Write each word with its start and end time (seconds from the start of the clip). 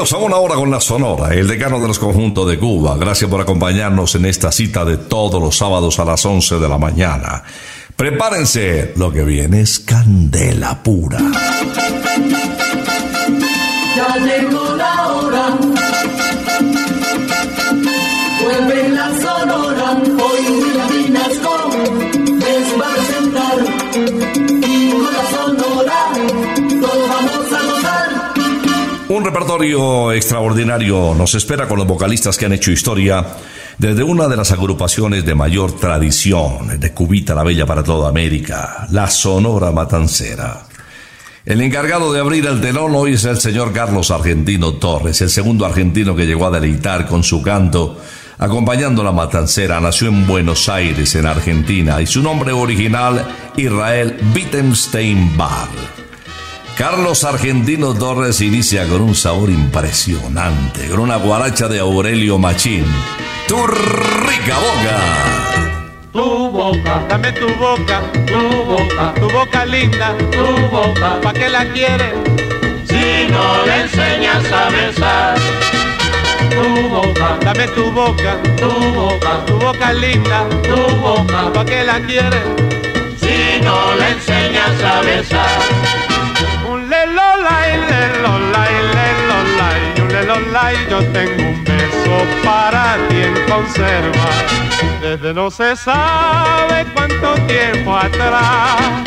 Bienvenidos 0.00 0.18
a 0.18 0.24
una 0.24 0.36
hora 0.38 0.54
con 0.54 0.70
la 0.70 0.80
Sonora, 0.80 1.34
el 1.34 1.46
decano 1.46 1.78
de 1.78 1.86
los 1.86 1.98
conjuntos 1.98 2.48
de 2.48 2.58
Cuba. 2.58 2.96
Gracias 2.96 3.30
por 3.30 3.38
acompañarnos 3.38 4.14
en 4.14 4.24
esta 4.24 4.50
cita 4.50 4.82
de 4.82 4.96
todos 4.96 5.42
los 5.42 5.58
sábados 5.58 5.98
a 5.98 6.06
las 6.06 6.24
11 6.24 6.58
de 6.58 6.68
la 6.70 6.78
mañana. 6.78 7.42
Prepárense, 7.96 8.94
lo 8.96 9.12
que 9.12 9.24
viene 9.24 9.60
es 9.60 9.78
candela 9.78 10.82
pura. 10.82 11.18
Ya 13.94 14.16
llegó 14.24 14.74
la 14.74 15.06
hora. 15.08 15.69
Repertorio 29.40 30.12
extraordinario 30.12 31.14
nos 31.14 31.34
espera 31.34 31.66
con 31.66 31.78
los 31.78 31.86
vocalistas 31.86 32.36
que 32.36 32.44
han 32.44 32.52
hecho 32.52 32.72
historia 32.72 33.24
desde 33.78 34.02
una 34.02 34.28
de 34.28 34.36
las 34.36 34.52
agrupaciones 34.52 35.24
de 35.24 35.34
mayor 35.34 35.80
tradición 35.80 36.78
de 36.78 36.92
Cubita 36.92 37.34
la 37.34 37.42
Bella 37.42 37.64
para 37.64 37.82
toda 37.82 38.10
América, 38.10 38.86
la 38.90 39.08
Sonora 39.08 39.72
Matancera. 39.72 40.66
El 41.46 41.62
encargado 41.62 42.12
de 42.12 42.20
abrir 42.20 42.44
el 42.44 42.60
telón 42.60 42.94
hoy 42.94 43.14
es 43.14 43.24
el 43.24 43.40
señor 43.40 43.72
Carlos 43.72 44.10
Argentino 44.10 44.74
Torres, 44.74 45.22
el 45.22 45.30
segundo 45.30 45.64
argentino 45.64 46.14
que 46.14 46.26
llegó 46.26 46.44
a 46.44 46.50
deleitar 46.50 47.06
con 47.06 47.24
su 47.24 47.40
canto, 47.40 47.98
acompañando 48.36 49.02
la 49.02 49.12
matancera. 49.12 49.80
Nació 49.80 50.08
en 50.08 50.26
Buenos 50.26 50.68
Aires, 50.68 51.14
en 51.14 51.24
Argentina, 51.24 52.02
y 52.02 52.06
su 52.06 52.22
nombre 52.22 52.52
original, 52.52 53.26
Israel 53.56 54.18
Wittgenstein 54.34 55.34
Bar. 55.38 55.99
Carlos 56.80 57.24
Argentino 57.24 57.92
Torres 57.92 58.40
inicia 58.40 58.86
con 58.86 59.02
un 59.02 59.14
sabor 59.14 59.50
impresionante, 59.50 60.88
con 60.88 61.00
una 61.00 61.16
guaracha 61.16 61.68
de 61.68 61.78
Aurelio 61.78 62.38
Machín. 62.38 62.86
¡Tu 63.46 63.54
rica 63.66 64.56
boca! 64.58 64.98
Tu 66.10 66.50
boca, 66.50 67.04
dame 67.06 67.32
tu 67.32 67.48
boca, 67.56 68.00
tu 68.26 68.64
boca, 68.64 69.12
tu 69.14 69.28
boca 69.28 69.66
linda, 69.66 70.16
tu 70.32 70.68
boca, 70.74 71.20
¿pa' 71.20 71.34
qué 71.34 71.50
la 71.50 71.70
quieres? 71.70 72.14
Si 72.88 73.30
no 73.30 73.66
le 73.66 73.82
enseñas 73.82 74.50
a 74.50 74.70
besar. 74.70 75.38
Tu 76.48 76.88
boca, 76.88 77.38
dame 77.42 77.68
tu 77.68 77.92
boca, 77.92 78.38
tu 78.56 78.70
boca, 78.94 79.44
tu 79.44 79.58
boca 79.58 79.92
linda, 79.92 80.48
tu 80.62 80.96
boca, 80.96 81.52
¿pa' 81.52 81.64
qué 81.66 81.84
la 81.84 82.00
quieres? 82.00 82.42
Si 83.20 83.62
no 83.62 83.94
le 83.96 84.12
enseñas 84.12 84.82
a 84.82 85.02
besar. 85.02 85.99
Lolay, 90.50 90.76
yo 90.88 90.98
tengo 91.12 91.48
un 91.48 91.64
beso 91.64 92.24
para 92.44 92.96
ti 93.08 93.16
en 93.16 93.34
conserva. 93.48 94.30
Desde 95.00 95.34
no 95.34 95.50
se 95.50 95.76
sabe 95.76 96.86
cuánto 96.94 97.34
tiempo 97.46 97.96
atrás 97.96 99.00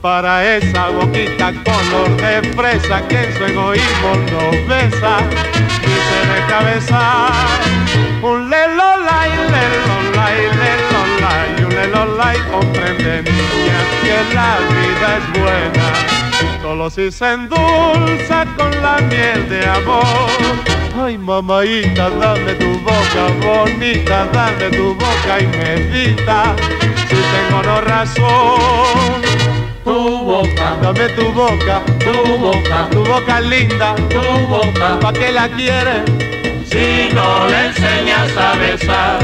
para 0.00 0.56
esa 0.56 0.88
boquita 0.88 1.52
color 1.64 2.16
de 2.16 2.52
fresa 2.54 3.06
que 3.08 3.24
en 3.24 3.36
su 3.36 3.44
egoísmo 3.44 4.14
nos 4.32 4.68
besa 4.68 5.18
y 5.82 5.94
se 6.08 6.20
deja 6.32 6.62
besar. 6.62 7.60
Un 8.22 8.50
lelolay, 8.50 9.30
lelolay, 9.30 10.40
lelolay, 10.62 11.64
un 11.64 11.74
lelolay 11.74 12.38
comprende 12.50 13.22
niña 13.22 13.80
que 14.02 14.34
la 14.34 14.58
vida 14.74 15.18
es 15.18 15.40
buena, 15.40 16.62
solo 16.62 16.90
si 16.90 17.10
se 17.10 17.32
endulza 17.32 18.46
con 18.56 18.70
la 18.82 18.98
miel 19.08 19.48
de 19.48 19.66
amor. 19.66 20.67
Ay, 21.00 21.16
mamaita, 21.16 22.10
dame 22.10 22.54
tu 22.54 22.76
boca 22.80 23.24
bonita, 23.40 24.26
dame 24.32 24.68
tu 24.76 24.94
boca 24.94 25.38
y 25.38 25.46
medita, 25.46 26.56
si 27.08 27.14
tengo 27.14 27.62
no 27.62 27.80
razón 27.82 29.22
Tu 29.84 29.92
boca, 29.92 30.76
Dame 30.82 31.08
tu 31.10 31.32
boca, 31.32 31.82
tu 32.00 32.38
boca, 32.38 32.88
tu 32.90 33.04
boca 33.04 33.40
linda, 33.40 33.94
tu 34.10 34.20
boca. 34.48 34.98
¿pa' 35.00 35.12
qué 35.12 35.30
la 35.30 35.48
quieres? 35.48 36.02
Si 36.66 37.14
no 37.14 37.46
le 37.46 37.66
enseñas 37.66 38.36
a 38.36 38.56
besar. 38.56 39.18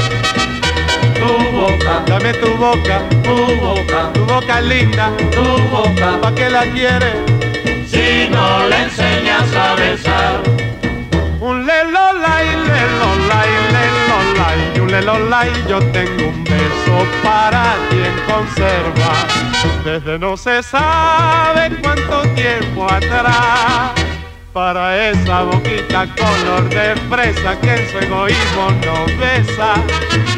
Tu 1.19 1.57
boca, 1.57 2.03
Dame 2.07 2.33
tu 2.35 2.55
boca, 2.55 3.01
tu 3.21 3.35
boca, 3.59 4.13
tu 4.13 4.25
boca 4.25 4.61
linda, 4.61 5.11
tu 5.29 5.43
boca. 5.69 6.21
¿pa' 6.21 6.33
qué 6.33 6.49
la 6.49 6.63
quieres? 6.67 7.17
Si 7.85 8.29
no 8.29 8.65
le 8.69 8.83
enseñas 8.83 9.53
a 9.53 9.75
besar. 9.75 10.64
Lelolay, 13.25 13.49
lelolay, 13.73 14.79
un 14.81 14.91
lelolay, 14.91 15.51
yo 15.67 15.79
tengo 15.91 16.27
un 16.29 16.43
beso 16.43 17.07
para 17.23 17.75
ti 17.89 17.97
en 17.97 18.19
conserva. 18.31 19.13
Desde 19.83 20.19
no 20.19 20.37
se 20.37 20.61
sabe 20.61 21.75
cuánto 21.81 22.21
tiempo 22.35 22.85
atrás, 22.85 23.93
para 24.53 25.09
esa 25.09 25.41
boquita 25.41 26.07
color 26.15 26.69
de 26.69 26.95
fresa 27.09 27.59
que 27.61 27.73
en 27.73 27.89
su 27.89 27.97
egoísmo 27.97 28.71
no 28.85 29.05
besa, 29.19 29.73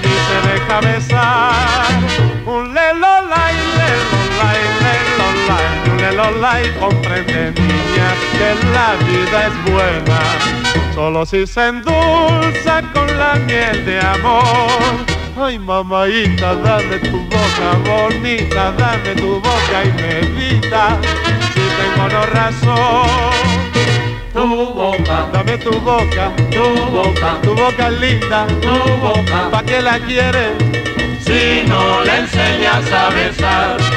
ni 0.01 0.15
se 0.27 0.37
deja 0.47 0.79
besar. 0.79 1.87
Un 2.45 2.73
lelolay, 2.73 3.55
lelolay, 3.79 4.61
lelolay, 4.85 5.91
un 5.91 5.97
lelolay, 5.97 6.79
comprende 6.79 7.51
niña 7.51 8.09
que 8.31 8.55
la 8.71 8.95
vida 9.05 9.47
es 9.47 9.71
buena 9.71 10.86
solo 10.97 11.27
si 11.27 11.45
se 11.45 11.67
endulza 11.67 12.81
con 12.91 13.05
la 13.19 13.35
miel 13.45 13.85
de 13.85 13.99
amor. 13.99 15.05
Ay, 15.39 15.59
mamaita, 15.59 16.55
dame 16.55 16.97
tu 16.97 17.19
boca 17.33 17.69
bonita, 17.85 18.71
dame 18.71 19.13
tu 19.13 19.39
boca 19.39 19.77
y 19.85 19.91
medita, 20.01 20.97
si 21.53 21.63
tengo 21.77 22.05
no 22.13 22.25
razón. 22.37 23.37
Tu 24.33 24.47
boca, 24.73 25.29
Dame 25.31 25.57
tu 25.59 25.79
boca, 25.81 26.31
tu 26.49 26.65
boca, 26.91 27.29
tu 27.43 27.53
boca 27.53 27.89
linda, 27.91 28.47
tu 28.59 28.75
boca. 28.99 29.51
¿pa' 29.51 29.63
qué 29.63 29.83
la 29.83 29.99
quieres? 29.99 30.53
Si 31.19 31.67
no 31.69 32.03
le 32.05 32.15
enseñas 32.21 32.91
a 32.91 33.09
besar. 33.09 33.96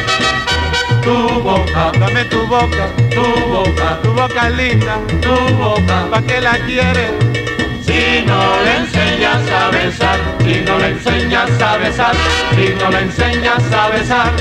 Tu 1.03 1.41
boca, 1.43 1.93
Dame 1.99 2.25
tu 2.27 2.47
boca, 2.47 2.87
tu 3.11 3.23
boca, 3.49 3.99
tu 4.03 4.13
boca 4.13 4.51
linda, 4.51 4.99
tu 5.23 5.35
boca. 5.57 6.09
¿pa' 6.11 6.23
qué 6.23 6.41
la 6.41 6.59
quieres? 6.67 7.11
Si 7.83 8.25
no 8.27 8.63
le 8.65 8.77
enseñas 8.77 9.51
a 9.51 9.71
besar, 9.71 10.19
si 10.45 10.61
no 10.67 10.79
le 10.79 10.89
enseñas 10.89 11.63
a 11.63 11.77
besar, 11.79 12.15
si 12.55 12.75
no 12.79 12.91
le 12.91 13.01
enseñas 13.01 13.73
a 13.73 13.89
besar, 13.89 14.33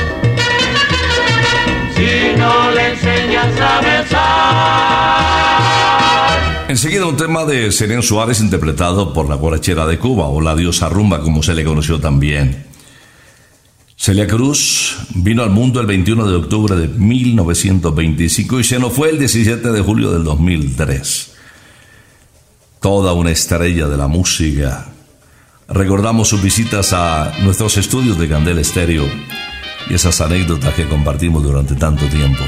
si 1.95 2.37
no 2.37 2.71
le 2.71 2.89
enseñas 2.91 3.61
a 3.61 3.81
besar. 3.81 5.29
Enseguida 6.69 7.07
un 7.07 7.17
tema 7.17 7.45
de 7.45 7.71
Serén 7.71 8.03
Suárez 8.03 8.41
interpretado 8.41 9.11
por 9.11 9.27
la 9.27 9.35
guarachera 9.35 9.87
de 9.87 9.97
Cuba 9.97 10.27
o 10.27 10.39
la 10.39 10.55
diosa 10.55 10.87
rumba 10.87 11.21
como 11.21 11.41
se 11.41 11.55
le 11.55 11.63
conoció 11.63 11.99
también. 11.99 12.68
Celia 14.01 14.27
Cruz 14.27 14.97
vino 15.13 15.43
al 15.43 15.49
mundo 15.49 15.81
el 15.81 15.85
21 15.85 16.25
de 16.25 16.35
octubre 16.37 16.73
de 16.77 16.87
1925 16.87 18.61
y 18.61 18.63
se 18.63 18.79
nos 18.79 18.93
fue 18.93 19.09
el 19.09 19.19
17 19.19 19.73
de 19.73 19.81
julio 19.81 20.11
del 20.11 20.23
2003. 20.23 21.33
Toda 22.79 23.11
una 23.11 23.31
estrella 23.31 23.89
de 23.89 23.97
la 23.97 24.07
música. 24.07 24.87
Recordamos 25.67 26.29
sus 26.29 26.41
visitas 26.41 26.93
a 26.93 27.33
nuestros 27.41 27.75
estudios 27.75 28.17
de 28.17 28.29
Candel 28.29 28.59
Estéreo 28.59 29.03
y 29.89 29.95
esas 29.95 30.21
anécdotas 30.21 30.73
que 30.75 30.87
compartimos 30.87 31.43
durante 31.43 31.75
tanto 31.75 32.05
tiempo. 32.05 32.43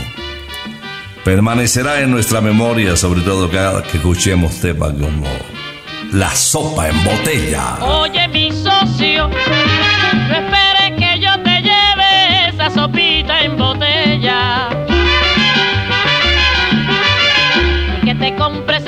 Permanecerá 1.26 2.00
en 2.00 2.12
nuestra 2.12 2.40
memoria, 2.40 2.96
sobre 2.96 3.24
todo 3.24 3.52
cada 3.52 3.84
que 3.84 3.98
escuchemos 3.98 4.56
temas 4.62 4.94
como 4.94 5.28
La 6.14 6.34
sopa 6.34 6.88
en 6.88 7.04
botella. 7.04 7.78
Oye, 7.82 8.26
mi 8.30 8.54
socio, 8.54 9.28
no 9.28 10.62
que 10.98 11.11
sopita 12.74 13.42
en 13.42 13.58
botella. 13.58 14.70
Ni 17.94 18.10
que 18.10 18.16
te 18.16 18.36
compres 18.36 18.81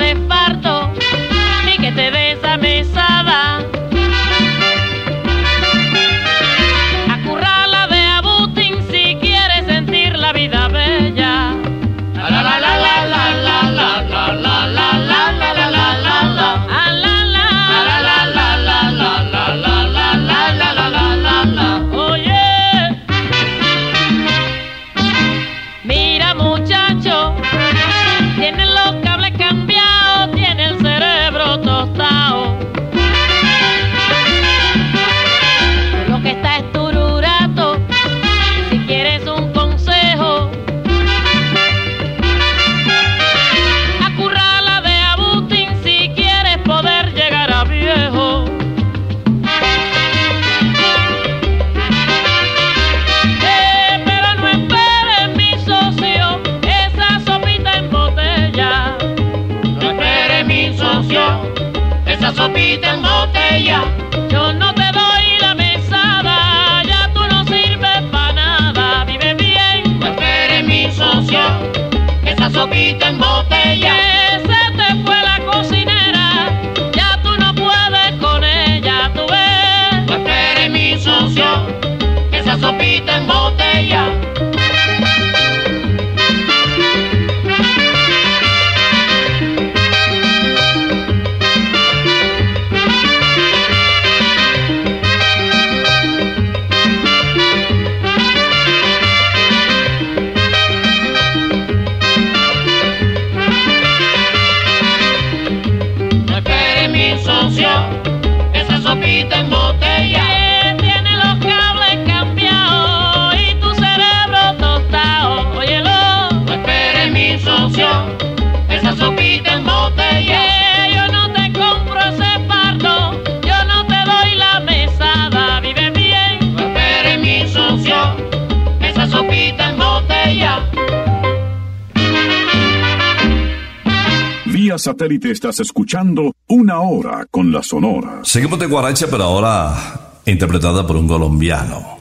satélite 134.84 135.30
estás 135.30 135.60
escuchando 135.60 136.34
Una 136.46 136.80
Hora 136.80 137.26
con 137.30 137.50
la 137.50 137.62
Sonora. 137.62 138.20
Seguimos 138.22 138.58
de 138.58 138.66
Guaracha, 138.66 139.06
pero 139.10 139.24
ahora 139.24 140.20
interpretada 140.26 140.86
por 140.86 140.96
un 140.96 141.08
colombiano. 141.08 142.00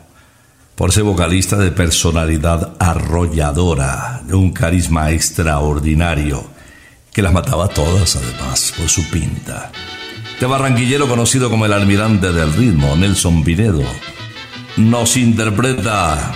Por 0.76 0.90
ese 0.90 1.02
vocalista 1.02 1.56
de 1.56 1.72
personalidad 1.72 2.74
arrolladora, 2.80 4.22
de 4.28 4.36
un 4.36 4.52
carisma 4.52 5.12
extraordinario, 5.12 6.44
que 7.14 7.22
las 7.22 7.32
mataba 7.32 7.70
todas 7.70 8.18
además 8.18 8.74
por 8.78 8.90
su 8.90 9.10
pinta. 9.10 9.72
De 10.42 10.46
barranquillero 10.46 11.08
conocido 11.08 11.50
como 11.50 11.66
el 11.66 11.72
almirante 11.72 12.34
del 12.34 12.52
ritmo, 12.52 12.98
Nelson 12.98 13.46
Pinedo, 13.46 13.84
nos 14.76 15.16
interpreta 15.16 16.34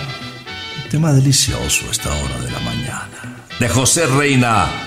un 0.82 0.90
tema 0.90 1.12
delicioso 1.12 1.92
esta 1.92 2.10
hora 2.10 2.40
de 2.42 2.52
la 2.52 2.60
mañana. 2.60 3.44
De 3.60 3.68
José 3.68 4.06
Reina, 4.06 4.87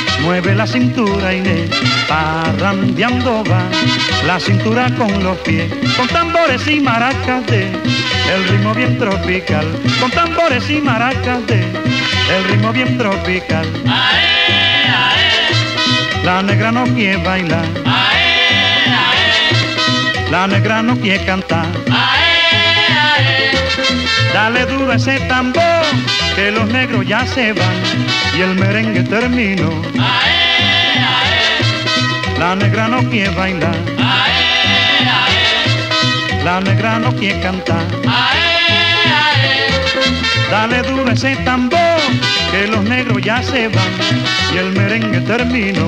mueve 0.23 0.55
la 0.55 0.67
cintura 0.67 1.33
y 1.33 1.41
le 1.41 1.69
parrandeando 2.07 3.43
va 3.43 3.61
la 4.25 4.39
cintura 4.39 4.89
con 4.95 5.23
los 5.23 5.37
pies, 5.39 5.71
con 5.97 6.07
tambores 6.07 6.67
y 6.67 6.79
maracas 6.79 7.45
de 7.47 7.63
el 8.33 8.47
ritmo 8.49 8.73
bien 8.73 8.97
tropical, 8.97 9.65
con 9.99 10.11
tambores 10.11 10.69
y 10.69 10.79
maracas 10.79 11.45
de 11.47 11.59
el 11.59 12.43
ritmo 12.49 12.71
bien 12.71 12.97
tropical. 12.97 13.67
La 16.23 16.43
negra 16.43 16.71
no 16.71 16.83
quiere 16.85 17.17
bailar, 17.17 17.65
la 20.29 20.47
negra 20.47 20.83
no 20.83 20.95
quiere 20.97 21.25
cantar. 21.25 21.65
Dale 24.33 24.65
duro 24.65 24.91
a 24.91 24.95
ese 24.95 25.19
tambor, 25.21 25.83
que 26.35 26.51
los 26.51 26.67
negros 26.69 27.05
ya 27.05 27.25
se 27.25 27.53
van 27.53 27.83
y 28.37 28.41
el 28.41 28.55
merengue 28.55 29.03
terminó. 29.03 29.69
La 32.39 32.55
negra 32.55 32.87
no 32.87 33.03
quiere 33.09 33.29
bailar, 33.31 33.75
la 36.43 36.59
negra 36.61 36.99
no 36.99 37.13
quiere 37.15 37.39
cantar. 37.41 37.85
Dale 40.49 40.81
duro 40.81 41.09
a 41.09 41.13
ese 41.13 41.35
tambor, 41.37 41.99
que 42.51 42.67
los 42.67 42.83
negros 42.83 43.21
ya 43.21 43.43
se 43.43 43.67
van 43.67 43.93
y 44.53 44.57
el 44.57 44.71
merengue 44.71 45.19
terminó. 45.21 45.87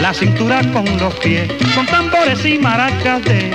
la 0.00 0.12
cintura 0.14 0.60
con 0.72 0.84
los 0.98 1.14
pies, 1.16 1.48
con 1.74 1.86
tambores 1.86 2.44
y 2.44 2.58
maracas 2.58 3.22
de 3.24 3.50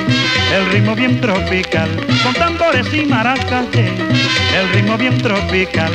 el 0.56 0.72
ritmo 0.72 0.96
bien 0.96 1.20
tropical, 1.20 1.90
con 2.24 2.34
tambores 2.34 2.94
y 2.94 3.06
maracas 3.06 3.70
de 3.72 3.88
el 3.88 4.70
ritmo 4.74 4.98
bien 4.98 5.18
tropical. 5.18 5.92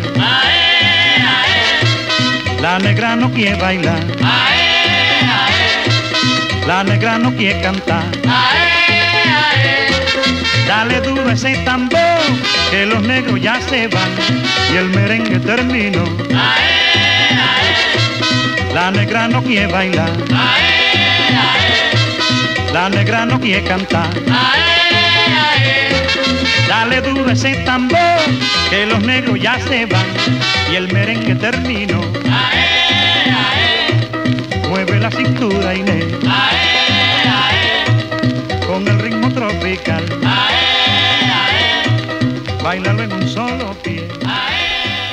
La 2.60 2.78
negra 2.78 3.16
no 3.16 3.30
quiere 3.32 3.56
bailar, 3.56 4.04
la 6.66 6.84
negra 6.84 7.18
no 7.18 7.34
quiere 7.34 7.60
cantar. 7.60 8.04
Dale 10.66 11.00
duro 11.00 11.30
ese 11.30 11.54
tambor, 11.64 12.20
que 12.70 12.86
los 12.86 13.02
negros 13.02 13.40
ya 13.40 13.60
se 13.60 13.88
van 13.88 14.10
y 14.72 14.76
el 14.76 14.88
merengue 14.90 15.38
terminó. 15.40 16.04
La 18.74 18.90
negra 18.90 19.28
no 19.28 19.42
quiere 19.42 19.66
bailar, 19.70 20.10
la 22.72 22.88
negra 22.88 23.26
no 23.26 23.38
quiere 23.38 23.62
cantar. 23.64 24.08
Dale 26.68 27.00
duro 27.02 27.30
ese 27.30 27.54
tambor, 27.66 27.98
que 28.70 28.86
los 28.86 29.02
negros 29.02 29.38
ya 29.40 29.58
se 29.60 29.84
van 29.86 30.06
y 30.72 30.76
el 30.76 30.90
merengue 30.92 31.34
terminó. 31.34 32.00
Mueve 34.70 34.98
la 35.00 35.10
cintura 35.10 35.74
Inés, 35.74 36.06
con 38.66 38.88
el 38.88 38.98
ritmo 39.00 39.30
tropical. 39.32 40.04
Bailalo 42.62 43.02
en 43.02 43.12
un 43.12 43.28
solo 43.28 43.74
pie. 43.82 44.08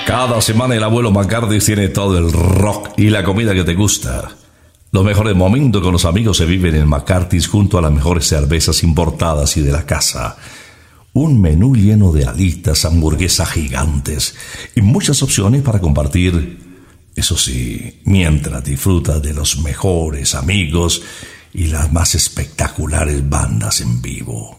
Cada 0.09 0.41
semana 0.41 0.73
el 0.73 0.83
abuelo 0.83 1.11
McCarthy 1.11 1.59
tiene 1.59 1.89
todo 1.89 2.17
el 2.17 2.31
rock 2.31 2.97
y 2.97 3.11
la 3.11 3.23
comida 3.23 3.53
que 3.53 3.63
te 3.63 3.75
gusta. 3.75 4.27
Los 4.91 5.05
mejores 5.05 5.35
momentos 5.35 5.83
con 5.83 5.91
los 5.91 6.03
amigos 6.03 6.37
se 6.37 6.47
viven 6.47 6.73
en 6.73 6.87
McCarthy's 6.87 7.47
junto 7.47 7.77
a 7.77 7.81
las 7.83 7.91
mejores 7.91 8.25
cervezas 8.25 8.81
importadas 8.81 9.55
y 9.57 9.61
de 9.61 9.71
la 9.71 9.85
casa. 9.85 10.35
Un 11.13 11.39
menú 11.39 11.75
lleno 11.75 12.11
de 12.11 12.25
alitas, 12.25 12.85
hamburguesas 12.85 13.51
gigantes 13.51 14.33
y 14.75 14.81
muchas 14.81 15.21
opciones 15.21 15.61
para 15.61 15.79
compartir. 15.79 16.57
Eso 17.15 17.37
sí, 17.37 18.01
mientras 18.05 18.63
disfrutas 18.63 19.21
de 19.21 19.35
los 19.35 19.59
mejores 19.59 20.33
amigos 20.33 21.03
y 21.53 21.67
las 21.67 21.93
más 21.93 22.15
espectaculares 22.15 23.29
bandas 23.29 23.81
en 23.81 24.01
vivo. 24.01 24.58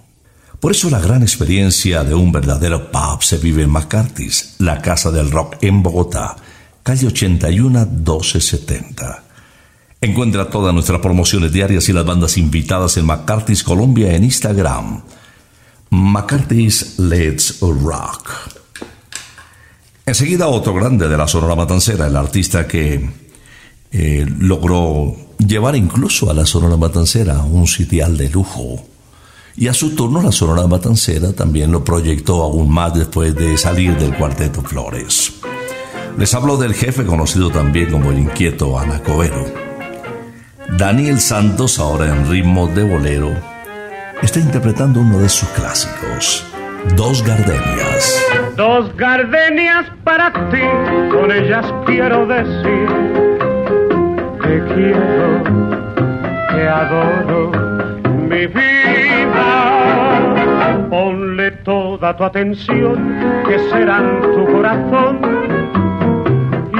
Por 0.60 0.72
eso 0.72 0.90
la 0.90 1.00
gran 1.00 1.22
experiencia 1.22 2.04
de 2.04 2.14
un 2.14 2.32
verdadero 2.32 2.92
pub 2.92 3.22
se 3.22 3.38
vive 3.38 3.62
en 3.62 3.70
McCarthy's, 3.70 4.56
la 4.58 4.82
casa 4.82 5.10
del 5.10 5.30
rock 5.30 5.56
en 5.62 5.82
Bogotá, 5.82 6.36
calle 6.82 7.06
81 7.06 7.86
1270. 7.86 9.22
Encuentra 10.02 10.50
todas 10.50 10.74
nuestras 10.74 11.00
promociones 11.00 11.50
diarias 11.50 11.88
y 11.88 11.94
las 11.94 12.04
bandas 12.04 12.36
invitadas 12.36 12.98
en 12.98 13.06
McCarthy's 13.06 13.62
Colombia 13.62 14.14
en 14.14 14.24
Instagram. 14.24 15.02
McCarthy's 15.88 16.98
Let's 16.98 17.60
Rock. 17.60 18.30
Enseguida 20.04 20.48
otro 20.48 20.74
grande 20.74 21.08
de 21.08 21.16
la 21.16 21.26
Sonora 21.26 21.54
Matancera, 21.54 22.06
el 22.06 22.16
artista 22.16 22.66
que 22.66 23.08
eh, 23.92 24.26
logró 24.38 25.16
llevar 25.38 25.74
incluso 25.74 26.30
a 26.30 26.34
la 26.34 26.44
Sonora 26.44 26.76
Matancera 26.76 27.38
un 27.38 27.66
sitial 27.66 28.18
de 28.18 28.28
lujo. 28.28 28.89
Y 29.60 29.68
a 29.68 29.74
su 29.74 29.94
turno 29.94 30.22
la 30.22 30.32
Sonora 30.32 30.66
Matancera 30.66 31.34
también 31.34 31.70
lo 31.70 31.84
proyectó 31.84 32.42
aún 32.42 32.72
más 32.72 32.94
después 32.94 33.34
de 33.34 33.58
salir 33.58 33.94
del 33.98 34.16
Cuarteto 34.16 34.62
Flores. 34.62 35.38
Les 36.16 36.34
hablo 36.34 36.56
del 36.56 36.72
jefe 36.72 37.04
conocido 37.04 37.50
también 37.50 37.90
como 37.90 38.10
el 38.10 38.20
inquieto 38.20 38.78
Anacobero. 38.78 39.44
Daniel 40.78 41.20
Santos, 41.20 41.78
ahora 41.78 42.06
en 42.06 42.30
ritmo 42.30 42.68
de 42.68 42.84
bolero, 42.84 43.34
está 44.22 44.40
interpretando 44.40 45.00
uno 45.00 45.18
de 45.18 45.28
sus 45.28 45.50
clásicos, 45.50 46.42
Dos 46.96 47.22
Gardenias. 47.22 48.18
Dos 48.56 48.96
gardenias 48.96 49.84
para 50.04 50.32
ti, 50.48 50.62
con 51.12 51.30
ellas 51.30 51.66
quiero 51.84 52.26
decir 52.26 52.88
que 54.40 54.74
quiero, 54.74 55.44
que 56.48 56.66
adoro 56.66 57.69
mi 58.30 58.46
vida. 58.46 59.50
Ponle 60.88 61.50
toda 61.64 62.16
tu 62.16 62.24
atención, 62.24 62.96
que 63.46 63.58
serán 63.70 64.20
tu 64.22 64.46
corazón 64.46 65.18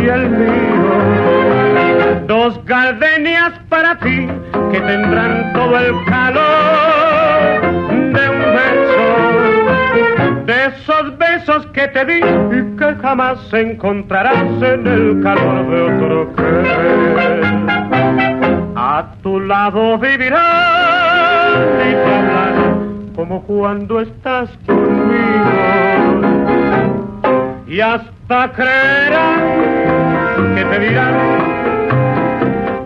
y 0.01 0.09
el 0.09 0.31
mío. 0.31 0.93
Dos 2.27 2.65
gardenias 2.65 3.53
para 3.69 3.99
ti, 3.99 4.29
que 4.71 4.81
tendrán 4.81 5.53
todo 5.53 5.77
el 5.79 5.93
calor 6.05 7.61
de 8.15 8.29
un 8.35 8.41
beso 8.59 9.07
de 10.47 10.57
esos 10.67 11.19
besos 11.19 11.67
que 11.75 11.89
te 11.89 12.05
di 12.05 12.21
y 12.59 12.77
que 12.77 12.95
jamás 13.03 13.39
encontrarás 13.53 14.63
en 14.63 14.87
el 14.87 15.21
calor 15.23 15.69
de 15.71 15.81
otro 15.83 16.33
querer. 16.37 17.41
A 18.77 19.15
tu 19.23 19.41
lado 19.41 19.99
vivirás 19.99 21.10
como 23.21 23.43
cuando 23.43 24.01
estás 24.01 24.49
conmigo. 24.67 25.11
Y 27.67 27.81
hasta 27.81 28.53
creerán 28.53 29.41
que 30.55 30.65
te 30.65 30.79
dirán, 30.81 31.15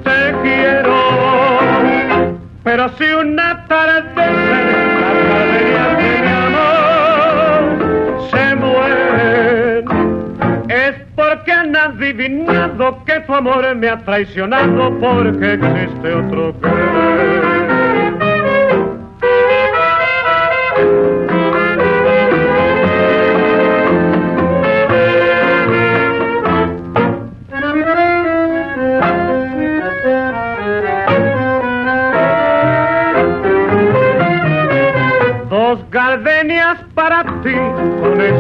te 0.03 0.35
quiero. 0.43 0.95
Pero 2.65 2.89
si 2.99 3.05
una 3.05 3.65
tarde 3.69 4.13
gardenias 5.29 5.97
de 5.99 6.23
mi 6.23 6.33
amor 6.49 7.61
se 8.31 8.57
mueren, 8.57 9.85
es 10.69 10.95
porque 11.15 11.53
han 11.53 11.77
adivinado 11.77 13.05
que 13.05 13.21
tu 13.21 13.35
amor 13.35 13.75
me 13.77 13.89
ha 13.89 13.99
traicionado 13.99 14.99
porque 14.99 15.53
existe 15.55 16.13
otro 16.13 16.55
querer. 16.61 17.44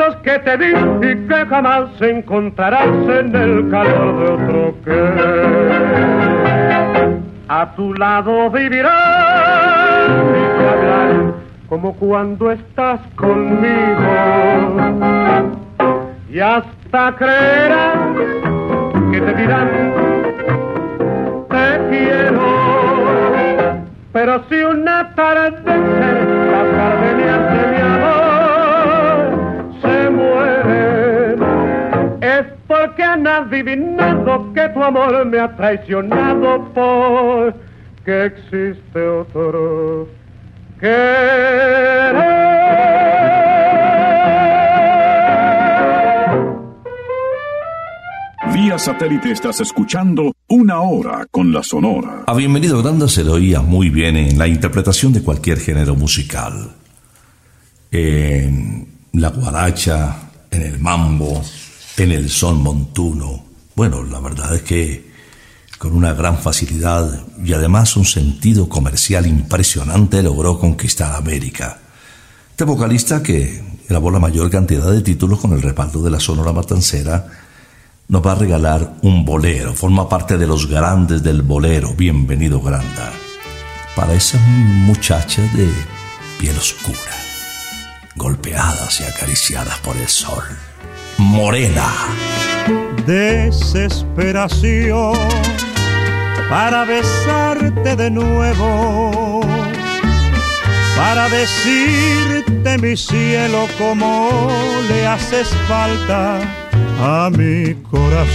besos 0.00 0.16
que 0.22 0.38
te 0.38 0.56
di 0.56 0.72
y 1.02 1.28
que 1.28 1.46
jamás 1.46 1.90
encontrarás 2.00 2.86
en 2.86 3.34
el 3.34 3.70
calor 3.70 4.18
de 4.18 4.30
otro 4.32 4.74
que 4.84 5.00
a 7.48 7.74
tu 7.74 7.94
lado 7.94 8.50
vivirás 8.50 10.08
y 10.08 10.58
te 10.58 10.68
hablarán 10.68 11.34
como 11.68 11.94
cuando 11.94 12.50
estás 12.50 13.00
conmigo. 13.16 14.00
Y 16.30 16.40
hasta 16.40 17.16
creerán 17.16 18.14
que 19.12 19.20
te 19.20 19.34
dirán 19.34 19.68
te 21.48 21.80
quiero 21.90 22.60
pero 24.12 24.42
si 24.48 24.56
una 24.56 25.14
tarde 25.14 25.52
las 25.64 26.72
gardenias 26.72 27.52
de 27.52 27.66
mi 27.72 27.79
han 33.12 33.26
adivinado 33.26 34.52
que 34.54 34.68
tu 34.68 34.82
amor 34.82 35.26
me 35.26 35.40
ha 35.40 35.56
traicionado 35.56 36.72
por 36.72 37.54
que 38.04 38.26
existe 38.26 39.00
otro 39.00 40.08
querer. 40.78 42.14
Vía 48.54 48.78
satélite 48.78 49.32
estás 49.32 49.60
escuchando 49.60 50.32
Una 50.48 50.80
Hora 50.80 51.26
con 51.30 51.52
la 51.52 51.62
Sonora. 51.62 52.24
A 52.26 52.34
Bienvenido 52.34 52.80
Granda 52.82 53.08
se 53.08 53.24
le 53.24 53.30
oía 53.30 53.60
muy 53.60 53.90
bien 53.90 54.16
en 54.16 54.38
la 54.38 54.46
interpretación 54.46 55.12
de 55.12 55.22
cualquier 55.22 55.58
género 55.58 55.96
musical. 55.96 56.76
En 57.90 58.86
la 59.14 59.30
guaracha, 59.30 60.30
en 60.50 60.62
el 60.62 60.78
mambo, 60.78 61.42
en 62.02 62.12
el 62.12 62.30
son 62.30 62.62
montuno. 62.62 63.44
Bueno, 63.74 64.02
la 64.02 64.20
verdad 64.20 64.54
es 64.54 64.62
que 64.62 65.10
con 65.78 65.92
una 65.92 66.14
gran 66.14 66.38
facilidad 66.38 67.26
y 67.44 67.52
además 67.52 67.94
un 67.94 68.06
sentido 68.06 68.70
comercial 68.70 69.26
impresionante 69.26 70.22
logró 70.22 70.58
conquistar 70.58 71.14
América. 71.14 71.78
Este 72.50 72.64
vocalista 72.64 73.22
que 73.22 73.62
grabó 73.86 74.10
la 74.10 74.18
mayor 74.18 74.50
cantidad 74.50 74.90
de 74.90 75.02
títulos 75.02 75.40
con 75.40 75.52
el 75.52 75.60
respaldo 75.60 76.02
de 76.02 76.10
la 76.10 76.20
Sonora 76.20 76.52
Matancera 76.52 77.26
nos 78.08 78.26
va 78.26 78.32
a 78.32 78.36
regalar 78.36 78.94
un 79.02 79.26
bolero, 79.26 79.74
forma 79.74 80.08
parte 80.08 80.38
de 80.38 80.46
los 80.46 80.68
grandes 80.68 81.22
del 81.22 81.42
bolero, 81.42 81.92
bienvenido 81.94 82.62
Granda, 82.62 83.12
para 83.94 84.14
esas 84.14 84.40
muchachas 84.40 85.54
de 85.54 85.68
piel 86.38 86.56
oscura, 86.56 87.14
golpeadas 88.16 89.00
y 89.00 89.04
acariciadas 89.04 89.78
por 89.80 89.96
el 89.98 90.08
sol. 90.08 90.44
Morena. 91.20 91.92
Desesperación 93.06 95.14
para 96.48 96.84
besarte 96.84 97.94
de 97.94 98.10
nuevo, 98.10 99.42
para 100.96 101.28
decirte 101.28 102.78
mi 102.78 102.96
cielo 102.96 103.68
como 103.78 104.48
le 104.88 105.06
haces 105.06 105.48
falta 105.68 106.40
a 107.00 107.30
mi 107.30 107.74
corazón. 107.90 108.30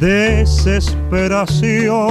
Desesperación 0.00 2.10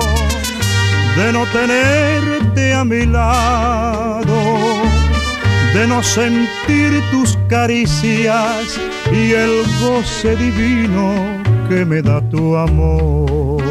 de 1.15 1.33
no 1.33 1.47
tenerte 1.47 2.73
a 2.73 2.85
mi 2.85 3.05
lado, 3.05 4.90
de 5.73 5.87
no 5.87 6.03
sentir 6.03 7.01
tus 7.11 7.37
caricias 7.47 8.79
y 9.11 9.31
el 9.31 9.63
goce 9.81 10.35
divino 10.35 11.13
que 11.69 11.85
me 11.85 12.01
da 12.01 12.21
tu 12.29 12.57
amor. 12.57 13.61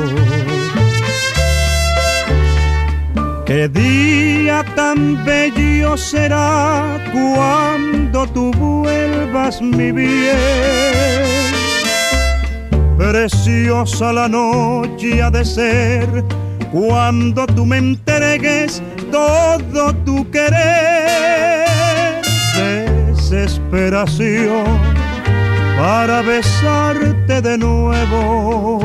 Qué 3.44 3.68
día 3.68 4.64
tan 4.76 5.24
bello 5.24 5.96
será 5.96 6.98
cuando 7.12 8.26
tú 8.28 8.52
vuelvas 8.52 9.60
mi 9.60 9.92
bien. 9.92 10.36
Preciosa 12.96 14.12
la 14.12 14.28
noche 14.28 15.20
ha 15.20 15.30
de 15.30 15.44
ser 15.44 16.24
cuando 16.70 17.44
tú 17.46 17.66
me 17.66 17.78
entregues 17.78 18.80
todo 19.10 19.92
tu 20.04 20.30
querer. 20.30 21.59
Desesperación 23.30 24.64
para 25.78 26.20
besarte 26.20 27.40
de 27.40 27.56
nuevo 27.58 28.80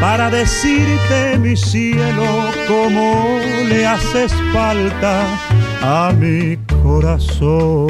para 0.00 0.30
decirte 0.30 1.36
mi 1.36 1.56
cielo 1.56 2.48
como 2.68 3.40
le 3.68 3.84
haces 3.84 4.32
falta 4.52 5.24
a 5.82 6.12
mi 6.12 6.56
corazón. 6.80 7.88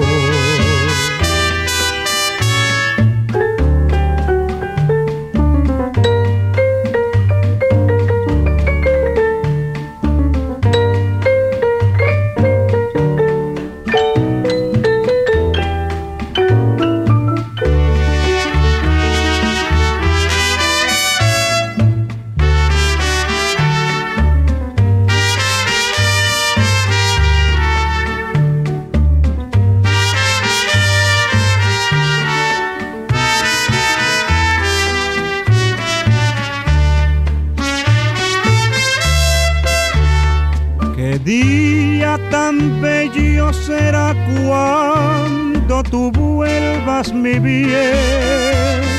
Será 43.64 44.14
cuando 44.44 45.82
tú 45.82 46.12
vuelvas 46.12 47.12
mi 47.12 47.38
bien. 47.38 48.96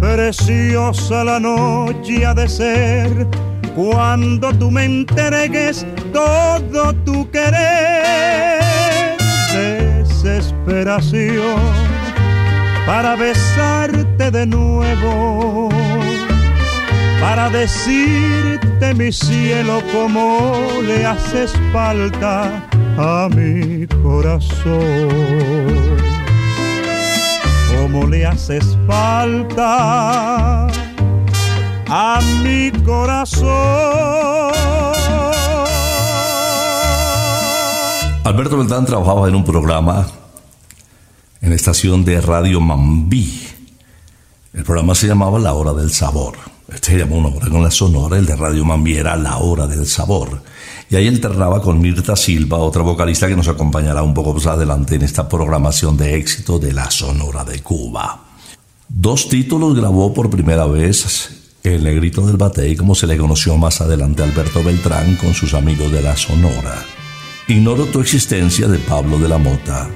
preciosa 0.00 1.24
la 1.24 1.38
noche 1.38 2.24
ha 2.24 2.34
de 2.34 2.48
ser 2.48 3.26
cuando 3.74 4.52
tú 4.54 4.70
me 4.70 4.84
entregues 4.84 5.86
todo 6.12 6.94
tu 7.04 7.30
querer. 7.30 8.62
Desesperación 9.52 11.60
para 12.86 13.16
besarte 13.16 14.30
de 14.30 14.46
nuevo, 14.46 15.68
para 17.20 17.50
decirte 17.50 18.94
mi 18.94 19.12
cielo 19.12 19.82
como 19.92 20.80
le 20.82 21.04
haces 21.04 21.52
falta 21.72 22.65
a 22.98 23.28
mi 23.34 23.86
corazón 24.02 24.76
como 27.76 28.06
le 28.06 28.26
haces 28.26 28.76
falta 28.86 30.66
a 31.88 32.20
mi 32.42 32.72
corazón. 32.82 33.46
Alberto 38.24 38.58
Beltrán 38.58 38.84
trabajaba 38.86 39.28
en 39.28 39.36
un 39.36 39.44
programa 39.44 40.06
en 41.40 41.50
la 41.50 41.56
estación 41.56 42.04
de 42.04 42.20
Radio 42.20 42.60
Mambí. 42.60 43.46
El 44.52 44.64
programa 44.64 44.94
se 44.96 45.06
llamaba 45.06 45.38
La 45.38 45.54
Hora 45.54 45.72
del 45.74 45.92
Sabor. 45.92 46.34
Este 46.68 46.92
se 46.92 46.98
llamó 46.98 47.18
una 47.18 47.28
hora 47.28 47.48
con 47.48 47.62
la 47.62 47.70
sonora, 47.70 48.18
el 48.18 48.26
de 48.26 48.34
Radio 48.34 48.64
Mambí 48.64 48.96
era 48.96 49.16
La 49.16 49.36
Hora 49.36 49.68
del 49.68 49.86
Sabor. 49.86 50.42
Y 50.88 50.94
ahí 50.94 51.08
alternaba 51.08 51.60
con 51.60 51.80
Mirta 51.80 52.14
Silva, 52.14 52.58
otra 52.58 52.82
vocalista 52.82 53.26
que 53.26 53.34
nos 53.34 53.48
acompañará 53.48 54.02
un 54.02 54.14
poco 54.14 54.34
más 54.34 54.46
adelante 54.46 54.94
en 54.94 55.02
esta 55.02 55.28
programación 55.28 55.96
de 55.96 56.16
éxito 56.16 56.58
de 56.58 56.72
la 56.72 56.90
Sonora 56.90 57.44
de 57.44 57.60
Cuba. 57.60 58.20
Dos 58.88 59.28
títulos 59.28 59.74
grabó 59.74 60.14
por 60.14 60.30
primera 60.30 60.64
vez 60.66 61.58
El 61.64 61.82
Negrito 61.82 62.24
del 62.24 62.36
Batey, 62.36 62.76
como 62.76 62.94
se 62.94 63.08
le 63.08 63.16
conoció 63.16 63.56
más 63.56 63.80
adelante 63.80 64.22
Alberto 64.22 64.62
Beltrán 64.62 65.16
con 65.16 65.34
sus 65.34 65.54
amigos 65.54 65.90
de 65.90 66.02
la 66.02 66.16
Sonora. 66.16 66.84
Ignoro 67.48 67.86
tu 67.86 68.00
existencia 68.00 68.68
de 68.68 68.78
Pablo 68.78 69.18
de 69.18 69.28
la 69.28 69.38
Mota, 69.38 69.88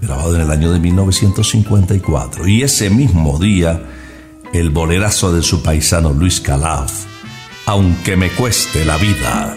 grabado 0.00 0.34
en 0.34 0.42
el 0.42 0.50
año 0.50 0.72
de 0.72 0.80
1954. 0.80 2.48
Y 2.48 2.62
ese 2.62 2.90
mismo 2.90 3.38
día, 3.38 3.80
el 4.52 4.70
bolerazo 4.70 5.32
de 5.32 5.42
su 5.42 5.62
paisano 5.62 6.12
Luis 6.12 6.40
Calaf, 6.40 7.06
Aunque 7.66 8.16
me 8.16 8.30
cueste 8.30 8.84
la 8.84 8.96
vida. 8.98 9.56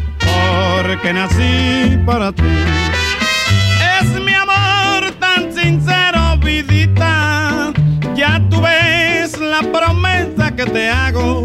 porque 0.61 1.13
nací 1.13 1.97
para 2.05 2.31
ti. 2.31 2.43
Es 3.99 4.09
mi 4.21 4.33
amor 4.33 5.11
tan 5.19 5.53
sincero, 5.53 6.37
vidita, 6.37 7.71
ya 8.15 8.41
tú 8.49 8.61
ves 8.61 9.39
la 9.39 9.61
promesa 9.61 10.55
que 10.55 10.65
te 10.65 10.89
hago. 10.89 11.43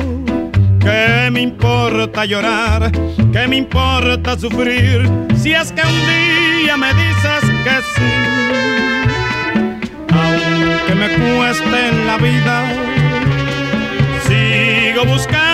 ¿Qué 0.81 1.31
me 1.33 1.41
importa 1.41 2.25
llorar? 2.25 2.93
¿Qué 3.33 3.47
me 3.49 3.57
importa 3.57 4.39
sufrir? 4.39 5.11
Si 5.37 5.53
es 5.53 5.73
que 5.73 5.83
un 5.83 6.01
día 6.13 6.77
me 6.77 6.93
dices 6.95 7.43
que 7.65 7.77
sí. 7.95 8.13
Aunque 10.13 10.95
me 10.95 11.09
cueste 11.09 11.89
en 11.89 12.07
la 12.07 12.17
vida, 12.19 12.57
sigo 14.27 15.05
buscando 15.05 15.46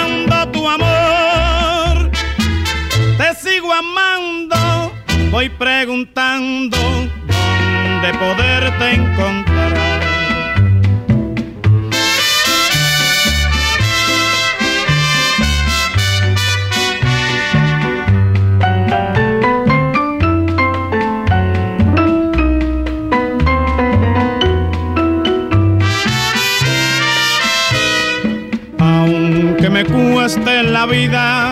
amando, 3.73 4.93
voy 5.31 5.49
preguntando 5.49 6.77
dónde 6.77 8.19
poderte 8.19 8.95
encontrar. 8.95 9.73
Aunque 28.79 29.71
me 29.71 29.85
cueste 29.85 30.63
la 30.65 30.87
vida, 30.87 31.52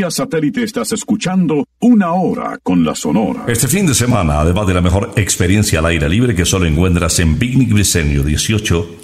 Vía 0.00 0.10
satélite 0.10 0.62
estás 0.62 0.92
escuchando 0.92 1.68
Una 1.78 2.14
Hora 2.14 2.58
con 2.62 2.86
la 2.86 2.94
Sonora. 2.94 3.44
Este 3.46 3.68
fin 3.68 3.84
de 3.86 3.94
semana, 3.94 4.40
además 4.40 4.66
de 4.66 4.72
la 4.72 4.80
mejor 4.80 5.12
experiencia 5.16 5.78
al 5.78 5.84
aire 5.84 6.08
libre 6.08 6.34
que 6.34 6.46
solo 6.46 6.64
encuentras 6.64 7.18
en 7.18 7.36
Picnic 7.36 7.70
Briseño 7.70 8.22
18, 8.22 8.96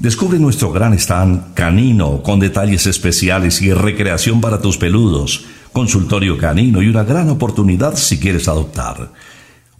descubre 0.00 0.40
nuestro 0.40 0.72
gran 0.72 0.92
stand 0.94 1.54
canino 1.54 2.20
con 2.24 2.40
detalles 2.40 2.88
especiales 2.88 3.62
y 3.62 3.72
recreación 3.72 4.40
para 4.40 4.60
tus 4.60 4.76
peludos, 4.76 5.44
consultorio 5.70 6.36
canino 6.36 6.82
y 6.82 6.88
una 6.88 7.04
gran 7.04 7.30
oportunidad 7.30 7.94
si 7.94 8.18
quieres 8.18 8.48
adoptar. 8.48 9.12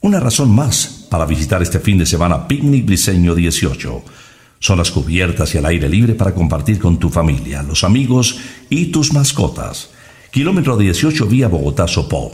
Una 0.02 0.20
razón 0.20 0.54
más 0.54 1.08
para 1.10 1.26
visitar 1.26 1.60
este 1.62 1.80
fin 1.80 1.98
de 1.98 2.06
semana 2.06 2.46
Picnic 2.46 2.86
Briseño 2.86 3.34
18. 3.34 4.04
Zonas 4.60 4.92
cubiertas 4.92 5.52
y 5.52 5.58
al 5.58 5.66
aire 5.66 5.88
libre 5.88 6.14
para 6.14 6.32
compartir 6.32 6.78
con 6.78 6.96
tu 7.00 7.10
familia, 7.10 7.64
los 7.64 7.82
amigos 7.82 8.38
y 8.68 8.92
tus 8.92 9.12
mascotas. 9.12 9.90
Kilómetro 10.30 10.76
18 10.76 11.26
vía 11.26 11.48
Bogotá-Sopó. 11.48 12.30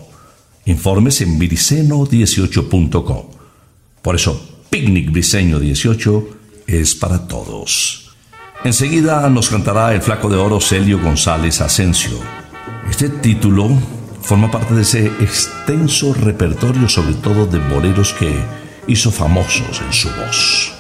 Informes 0.66 1.20
en 1.22 1.38
viriceno18.com. 1.38 3.22
Por 4.02 4.14
eso, 4.14 4.64
Picnic 4.68 5.10
Briseño 5.10 5.58
18 5.58 6.28
es 6.66 6.94
para 6.94 7.26
todos. 7.26 8.14
Enseguida 8.64 9.28
nos 9.30 9.48
cantará 9.48 9.94
el 9.94 10.02
flaco 10.02 10.28
de 10.28 10.36
oro 10.36 10.60
Celio 10.60 11.00
González 11.00 11.60
Asensio. 11.60 12.18
Este 12.90 13.08
título 13.08 13.70
forma 14.20 14.50
parte 14.50 14.74
de 14.74 14.82
ese 14.82 15.06
extenso 15.06 16.12
repertorio, 16.12 16.88
sobre 16.88 17.14
todo 17.14 17.46
de 17.46 17.58
boleros 17.58 18.12
que 18.12 18.34
hizo 18.88 19.10
famosos 19.10 19.80
en 19.80 19.92
su 19.92 20.08
voz. 20.08 20.72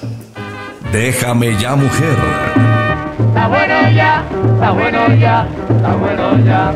Déjame 0.92 1.58
ya, 1.60 1.76
mujer. 1.76 2.75
Está 3.36 3.48
bueno 3.48 3.90
ya, 3.90 4.24
está 4.54 4.70
bueno 4.70 5.14
ya, 5.20 5.46
está 5.68 5.94
bueno 5.94 6.38
ya. 6.38 6.72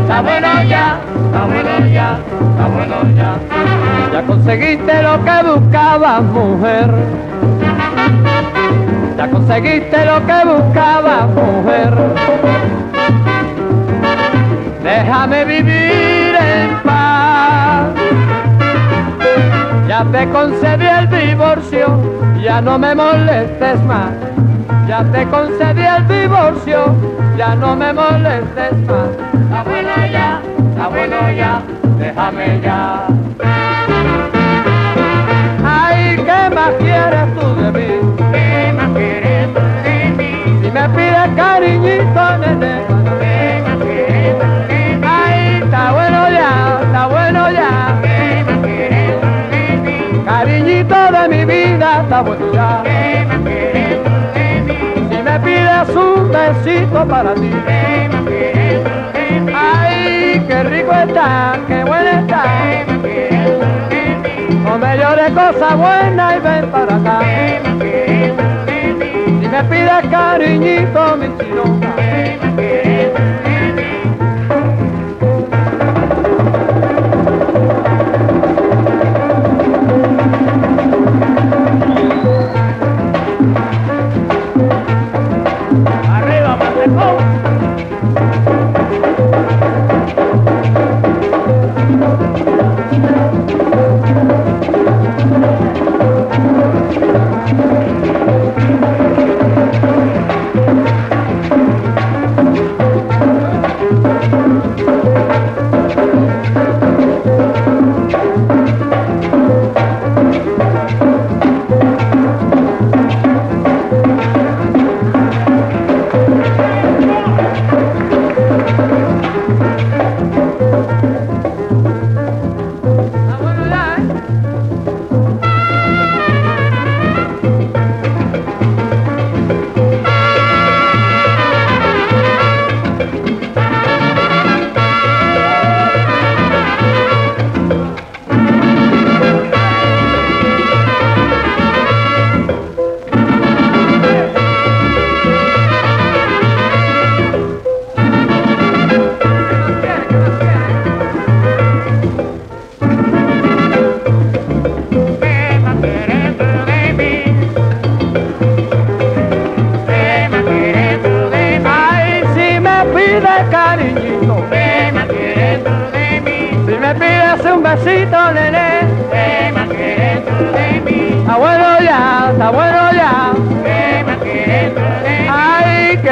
Está 0.00 0.22
bueno 0.22 0.62
ya, 0.66 1.00
está 1.26 1.44
bueno 1.44 1.86
ya, 1.92 2.18
está 2.50 2.66
bueno 2.68 2.96
ya. 3.14 3.36
Ya 4.10 4.22
conseguiste 4.22 5.02
lo 5.02 5.22
que 5.22 5.42
buscabas, 5.50 6.22
mujer. 6.22 6.90
Ya 9.18 9.30
conseguiste 9.30 10.04
lo 10.06 10.26
que 10.26 10.44
buscabas, 10.46 11.28
mujer. 11.28 11.94
Déjame 14.82 15.44
vivir 15.44 16.34
en 16.40 16.82
paz. 16.84 17.88
Ya 19.86 20.04
te 20.10 20.28
concedí 20.30 20.86
el 20.86 21.10
divorcio, 21.10 22.15
ya 22.46 22.60
no 22.60 22.78
me 22.78 22.94
molestes 22.94 23.82
más. 23.86 24.12
Ya 24.86 25.02
te 25.10 25.26
concedí 25.26 25.82
el 25.82 26.06
divorcio, 26.06 26.94
ya 27.36 27.56
no 27.56 27.74
me 27.74 27.92
molestes 27.92 28.72
más. 28.86 29.64
Bueno 29.64 29.94
ya, 30.12 30.40
bueno 30.88 31.16
ya, 31.32 31.60
déjame 31.98 32.60
ya. 32.62 33.08
Ay, 35.64 36.16
¿qué 36.26 36.54
más 36.54 36.72
quieres 36.78 37.25
Si 52.16 52.22
me 55.22 55.38
pides 55.40 55.94
un 55.94 56.32
besito 56.32 57.06
para 57.06 57.34
ti. 57.34 57.50
¿Qué 57.66 58.08
más 58.10 58.22
quieres 58.24 58.84
tú 58.84 58.90
de 59.12 59.42
mí? 59.42 59.52
Ay, 59.54 60.42
qué 60.48 60.62
rico 60.62 60.92
está, 60.92 61.58
qué 61.68 61.84
bueno 61.84 62.08
está. 62.08 62.44
No 64.64 64.78
me 64.78 64.96
llores 64.96 65.30
cosa 65.32 65.74
buena 65.74 66.36
y 66.36 66.40
ven 66.40 66.70
para 66.70 66.96
acá. 66.96 67.20
Si 69.26 69.46
me 69.46 69.64
pides 69.64 70.06
cariñito, 70.10 71.16
mi. 71.18 71.26
Arriba, 71.86 73.45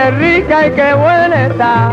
qué 0.05 0.11
rica 0.11 0.67
y 0.67 0.71
qué 0.73 0.95
buena 0.95 1.47
está. 1.47 1.93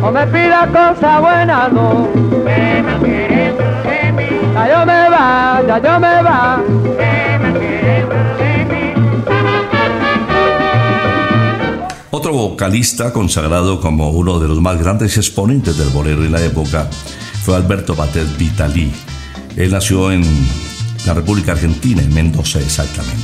No 0.00 0.12
me 0.12 0.26
pidas 0.26 0.68
cosa 0.68 1.20
buena, 1.20 1.68
no. 1.68 2.08
Ya 4.54 4.68
yo 4.68 4.86
me 4.86 5.10
va, 5.10 5.62
ya 5.66 5.78
yo 5.78 6.00
me 6.00 6.22
va. 6.22 6.62
Otro 12.12 12.32
vocalista 12.32 13.12
consagrado 13.12 13.80
como 13.80 14.10
uno 14.10 14.38
de 14.38 14.48
los 14.48 14.60
más 14.60 14.78
grandes 14.78 15.16
exponentes 15.16 15.78
del 15.78 15.88
bolero 15.88 16.24
en 16.24 16.32
la 16.32 16.42
época 16.42 16.88
fue 17.44 17.56
Alberto 17.56 17.94
Batet 17.94 18.36
Vitali. 18.36 18.92
Él 19.56 19.70
nació 19.70 20.12
en 20.12 20.22
la 21.06 21.14
República 21.14 21.52
Argentina, 21.52 22.02
en 22.02 22.12
Mendoza 22.12 22.58
exactamente. 22.58 23.19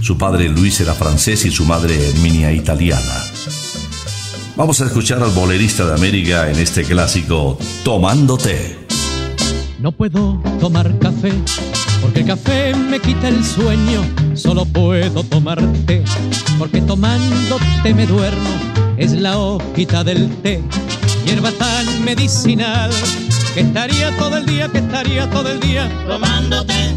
Su 0.00 0.16
padre 0.16 0.48
Luis 0.48 0.80
era 0.80 0.94
francés 0.94 1.44
y 1.44 1.50
su 1.50 1.64
madre 1.64 2.08
Herminia 2.08 2.52
italiana. 2.52 3.24
Vamos 4.56 4.80
a 4.80 4.86
escuchar 4.86 5.22
al 5.22 5.30
bolerista 5.30 5.86
de 5.86 5.94
América 5.94 6.50
en 6.50 6.58
este 6.58 6.82
clásico 6.84 7.58
Tomando 7.84 8.36
té. 8.36 8.76
No 9.78 9.92
puedo 9.92 10.42
tomar 10.60 10.98
café 10.98 11.32
porque 12.00 12.20
el 12.20 12.26
café 12.26 12.74
me 12.74 13.00
quita 13.00 13.28
el 13.28 13.44
sueño. 13.44 14.02
Solo 14.34 14.64
puedo 14.64 15.22
tomar 15.24 15.60
té 15.86 16.02
porque 16.58 16.80
tomando 16.80 17.58
té 17.82 17.94
me 17.94 18.06
duermo. 18.06 18.50
Es 18.96 19.12
la 19.12 19.38
hojita 19.38 20.02
del 20.02 20.28
té, 20.42 20.60
hierba 21.24 21.52
tan 21.52 22.04
medicinal 22.04 22.90
que 23.54 23.60
estaría 23.60 24.16
todo 24.16 24.36
el 24.38 24.46
día, 24.46 24.68
que 24.68 24.78
estaría 24.78 25.30
todo 25.30 25.48
el 25.50 25.60
día 25.60 25.88
Tomándote, 26.08 26.96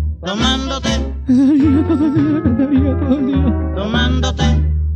tomándote, 0.25 0.89
que 1.27 1.33
estaría 1.33 1.87
todo 1.87 2.05
el 2.05 2.15
día, 2.15 2.43
que 2.43 2.51
estaría 2.51 2.99
todo 2.99 3.17
el 3.17 3.25
día, 3.25 3.73
tomándote, 3.75 4.43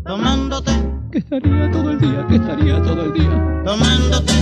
tomándote, 0.06 0.72
que 1.12 1.18
estaría 1.18 1.72
todo 1.72 1.92
el 1.92 2.00
día, 2.00 2.28
que 2.28 2.36
estaría 2.36 2.82
todo 2.82 3.06
el 3.06 3.14
día. 3.14 3.64
tomándote, 3.66 4.34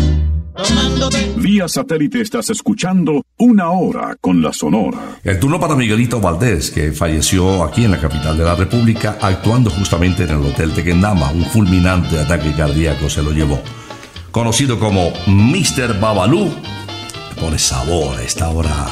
tomándote. 0.55 1.33
Vía 1.37 1.67
satélite 1.67 2.21
estás 2.21 2.49
escuchando 2.49 3.23
Una 3.37 3.69
Hora 3.71 4.15
con 4.19 4.41
la 4.41 4.51
Sonora. 4.53 5.19
El 5.23 5.39
turno 5.39 5.59
para 5.59 5.75
Miguelito 5.75 6.19
Valdés, 6.19 6.71
que 6.71 6.91
falleció 6.91 7.63
aquí 7.63 7.85
en 7.85 7.91
la 7.91 7.99
capital 7.99 8.37
de 8.37 8.43
la 8.43 8.55
República, 8.55 9.17
actuando 9.21 9.69
justamente 9.69 10.23
en 10.23 10.31
el 10.31 10.45
Hotel 10.45 10.73
Tequendama. 10.73 11.31
Un 11.31 11.45
fulminante 11.45 12.19
ataque 12.19 12.53
cardíaco 12.53 13.09
se 13.09 13.23
lo 13.23 13.31
llevó. 13.31 13.61
Conocido 14.31 14.79
como 14.79 15.11
Mr. 15.27 15.99
Babalú, 15.99 16.49
pone 17.39 17.59
sabor 17.59 18.17
a 18.17 18.23
esta 18.23 18.49
hora. 18.49 18.87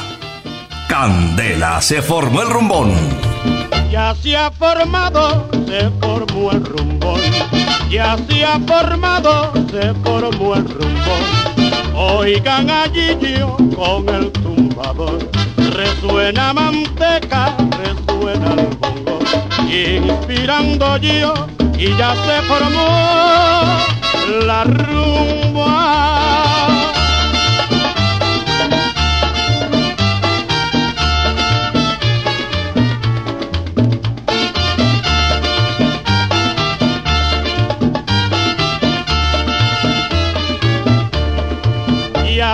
Candela, 0.92 1.80
se 1.80 2.02
formó 2.02 2.42
el 2.42 2.50
rumbón. 2.50 2.92
Ya 3.90 4.14
se 4.14 4.36
ha 4.36 4.50
formado, 4.50 5.48
se 5.66 5.88
formó 5.98 6.50
el 6.52 6.62
rumbón. 6.66 7.18
Ya 7.88 8.18
se 8.28 8.44
ha 8.44 8.60
formado, 8.60 9.54
se 9.70 9.94
formó 10.04 10.54
el 10.54 10.68
rumbón. 10.68 11.94
Oigan 11.94 12.68
allí 12.68 13.16
yo 13.22 13.56
con 13.74 14.06
el 14.14 14.30
tumbador. 14.32 15.30
Resuena 15.56 16.52
manteca, 16.52 17.56
resuena 17.82 18.52
el 18.52 18.66
bongo. 18.76 19.18
Inspirando 19.70 20.98
yo 20.98 21.32
y 21.78 21.96
ya 21.96 22.14
se 22.26 22.42
formó 22.42 22.86
la 24.44 24.64
rumba. 24.64 25.81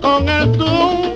Con 0.00 0.28
el 0.28 0.52
tumbado, 0.52 1.15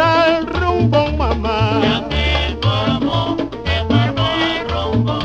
el 0.00 0.46
rumbo, 0.46 1.06
Ya 1.10 1.12
mamá. 1.16 2.08
formó, 2.62 3.36
se 3.64 3.84
formó 3.88 4.28
el 4.42 4.68
rumbo. 4.68 5.16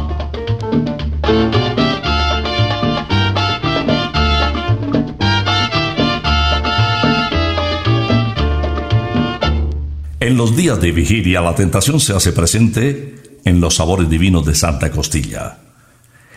En 10.20 10.38
los 10.38 10.56
días 10.56 10.80
de 10.80 10.92
vigilia, 10.92 11.42
la 11.42 11.56
tentación 11.56 12.00
se 12.00 12.14
hace 12.14 12.32
presente 12.32 13.40
en 13.44 13.60
los 13.60 13.76
sabores 13.76 14.10
divinos 14.10 14.46
de 14.46 14.54
Santa 14.54 14.92
Costilla. 14.92 15.58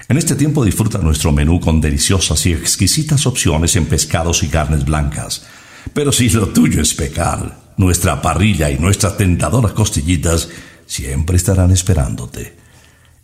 En 0.08 0.16
este 0.16 0.34
tiempo 0.34 0.64
disfruta 0.64 0.98
nuestro 0.98 1.32
menú 1.32 1.60
con 1.60 1.80
deliciosas 1.80 2.44
y 2.46 2.52
exquisitas 2.52 3.26
opciones 3.26 3.76
en 3.76 3.86
pescados 3.86 4.42
y 4.42 4.48
carnes 4.48 4.84
blancas. 4.84 5.46
Pero 5.92 6.12
si 6.12 6.30
lo 6.30 6.48
tuyo 6.48 6.80
es 6.80 6.94
pecar, 6.94 7.63
nuestra 7.76 8.22
parrilla 8.22 8.70
y 8.70 8.78
nuestras 8.78 9.16
tentadoras 9.16 9.72
costillitas 9.72 10.48
siempre 10.86 11.36
estarán 11.36 11.70
esperándote. 11.70 12.56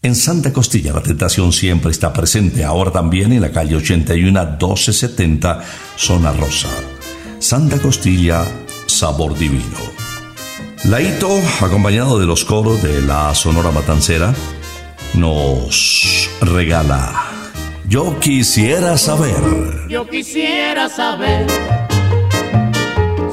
En 0.02 0.14
Santa 0.14 0.52
Costilla 0.52 0.94
la 0.94 1.02
tentación 1.02 1.52
siempre 1.52 1.90
está 1.90 2.12
presente, 2.12 2.64
ahora 2.64 2.90
también 2.90 3.32
en 3.32 3.42
la 3.42 3.52
calle 3.52 3.76
81 3.76 4.40
1270, 4.52 5.62
zona 5.96 6.32
rosa. 6.32 6.68
Santa 7.38 7.78
Costilla, 7.78 8.44
sabor 8.86 9.36
divino. 9.38 9.78
Laito, 10.84 11.28
acompañado 11.60 12.18
de 12.18 12.26
los 12.26 12.46
coros 12.46 12.82
de 12.82 13.02
la 13.02 13.34
Sonora 13.34 13.70
Matancera, 13.70 14.34
nos 15.14 16.30
regala 16.40 17.12
Yo 17.86 18.18
quisiera 18.20 18.96
saber. 18.96 19.86
Yo 19.88 20.08
quisiera 20.08 20.88
saber 20.88 21.46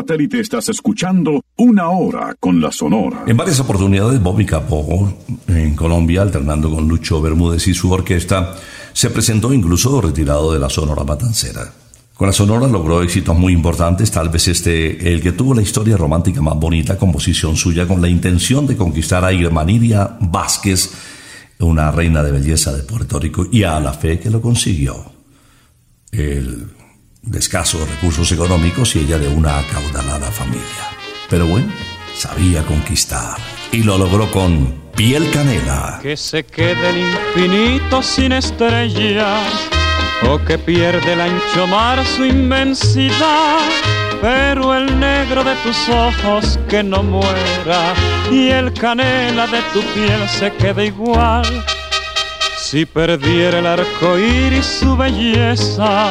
satélite 0.00 0.40
estás 0.40 0.68
escuchando 0.70 1.44
una 1.56 1.90
hora 1.90 2.34
con 2.40 2.58
la 2.58 2.72
Sonora. 2.72 3.24
En 3.26 3.36
varias 3.36 3.60
oportunidades, 3.60 4.22
Bobby 4.22 4.46
Capó, 4.46 5.12
en 5.46 5.76
Colombia, 5.76 6.22
alternando 6.22 6.70
con 6.70 6.88
Lucho 6.88 7.20
Bermúdez 7.20 7.68
y 7.68 7.74
su 7.74 7.92
orquesta, 7.92 8.56
se 8.94 9.10
presentó 9.10 9.52
incluso 9.52 10.00
retirado 10.00 10.54
de 10.54 10.58
la 10.58 10.70
Sonora 10.70 11.04
Matancera. 11.04 11.70
Con 12.14 12.28
la 12.28 12.32
Sonora 12.32 12.66
logró 12.66 13.02
éxitos 13.02 13.36
muy 13.36 13.52
importantes, 13.52 14.10
tal 14.10 14.30
vez 14.30 14.48
este 14.48 15.12
el 15.12 15.20
que 15.20 15.32
tuvo 15.32 15.54
la 15.54 15.62
historia 15.62 15.98
romántica 15.98 16.40
más 16.40 16.56
bonita, 16.56 16.96
composición 16.96 17.56
suya 17.56 17.86
con 17.86 18.00
la 18.00 18.08
intención 18.08 18.66
de 18.66 18.76
conquistar 18.76 19.22
a 19.22 19.34
Irmanidia 19.34 20.16
Vázquez, 20.18 20.92
una 21.58 21.90
reina 21.90 22.22
de 22.22 22.32
belleza 22.32 22.72
de 22.72 22.84
Puerto 22.84 23.18
Rico, 23.18 23.46
y 23.52 23.64
a 23.64 23.78
la 23.80 23.92
fe 23.92 24.18
que 24.18 24.30
lo 24.30 24.40
consiguió. 24.40 25.12
El 26.10 26.68
de 27.22 27.38
escasos 27.38 27.88
recursos 27.88 28.30
económicos 28.32 28.96
y 28.96 29.00
ella 29.00 29.18
de 29.18 29.28
una 29.28 29.58
acaudalada 29.58 30.30
familia. 30.30 30.64
Pero 31.28 31.46
bueno, 31.46 31.72
sabía 32.14 32.62
conquistar 32.64 33.36
y 33.72 33.82
lo 33.82 33.98
logró 33.98 34.30
con 34.30 34.80
piel 34.96 35.30
canela. 35.30 36.00
Que 36.02 36.16
se 36.16 36.44
quede 36.44 36.90
el 36.90 36.98
infinito 36.98 38.02
sin 38.02 38.32
estrellas 38.32 39.48
o 40.28 40.38
que 40.44 40.58
pierde 40.58 41.12
el 41.12 41.20
ancho 41.20 41.66
mar 41.66 42.04
su 42.04 42.24
inmensidad. 42.24 43.58
Pero 44.20 44.74
el 44.74 45.00
negro 45.00 45.42
de 45.42 45.54
tus 45.62 45.88
ojos 45.88 46.58
que 46.68 46.82
no 46.82 47.02
muera 47.02 47.94
y 48.30 48.48
el 48.48 48.72
canela 48.74 49.46
de 49.46 49.62
tu 49.72 49.80
piel 49.94 50.28
se 50.28 50.52
quede 50.52 50.86
igual. 50.86 51.46
Si 52.58 52.84
perdiera 52.84 53.60
el 53.60 53.66
arco 53.66 54.18
iris 54.18 54.66
su 54.66 54.94
belleza 54.94 56.10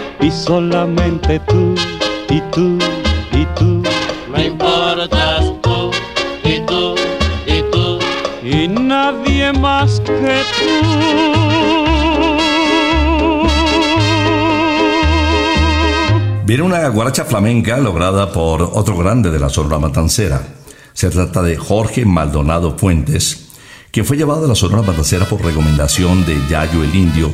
y 0.21 0.31
solamente 0.31 1.39
tú 1.39 1.75
y 2.29 2.41
tú 2.51 2.77
y 3.31 3.45
tú. 3.57 3.83
Me 4.31 4.45
importas 4.47 5.51
tú 5.61 5.91
y 6.43 6.59
tú 6.61 6.95
y 7.47 7.61
tú. 7.71 7.99
Y 8.43 8.67
nadie 8.67 9.51
más 9.53 9.99
que 10.01 10.41
tú. 10.57 11.11
Viene 16.45 16.63
una 16.63 16.87
guaracha 16.89 17.23
flamenca 17.23 17.77
lograda 17.77 18.31
por 18.31 18.61
otro 18.61 18.97
grande 18.97 19.31
de 19.31 19.39
la 19.39 19.49
Sonora 19.49 19.79
Matancera. 19.79 20.41
Se 20.93 21.09
trata 21.09 21.41
de 21.41 21.55
Jorge 21.55 22.05
Maldonado 22.05 22.77
Fuentes, 22.77 23.50
quien 23.91 24.05
fue 24.05 24.17
llevado 24.17 24.45
a 24.45 24.47
la 24.47 24.55
Sonora 24.55 24.81
Matancera 24.81 25.25
por 25.25 25.43
recomendación 25.43 26.25
de 26.25 26.37
Yayo 26.49 26.83
el 26.83 26.95
Indio 26.95 27.31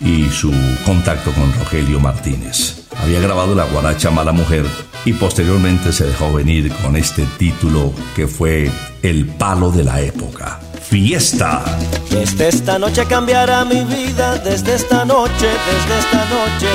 y 0.00 0.28
su 0.30 0.52
contacto 0.84 1.32
con 1.32 1.52
Rogelio 1.54 1.98
Martínez. 1.98 2.86
Había 2.96 3.20
grabado 3.20 3.54
la 3.54 3.64
guaracha 3.64 4.10
Mala 4.10 4.32
Mujer 4.32 4.64
y 5.04 5.12
posteriormente 5.12 5.92
se 5.92 6.06
dejó 6.06 6.32
venir 6.32 6.72
con 6.82 6.96
este 6.96 7.26
título 7.38 7.92
que 8.14 8.28
fue 8.28 8.70
El 9.02 9.26
palo 9.26 9.70
de 9.70 9.84
la 9.84 10.00
época. 10.00 10.60
Fiesta. 10.88 11.64
Desde 12.10 12.48
esta 12.48 12.78
noche 12.78 13.04
cambiará 13.06 13.64
mi 13.64 13.84
vida, 13.84 14.38
desde 14.38 14.74
esta 14.74 15.04
noche, 15.04 15.46
desde 15.46 15.98
esta 15.98 16.24
noche. 16.24 16.68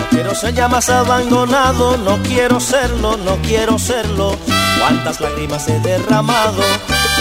No 0.00 0.06
quiero 0.10 0.34
ser 0.34 0.54
ya 0.54 0.68
más 0.68 0.88
abandonado, 0.88 1.96
no 1.98 2.22
quiero 2.22 2.60
serlo, 2.60 3.16
no 3.16 3.36
quiero 3.42 3.78
serlo. 3.78 4.36
Cuántas 4.78 5.20
lágrimas 5.20 5.68
he 5.68 5.80
derramado, 5.80 6.62